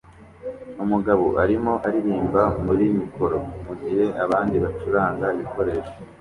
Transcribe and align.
Umugabo 0.83 1.25
arimo 1.43 1.73
aririmba 1.87 2.41
muri 2.65 2.85
mikoro 2.99 3.37
mugihe 3.65 4.03
abandi 4.23 4.55
bacuranga 4.63 5.25
ibikoresho 5.35 5.93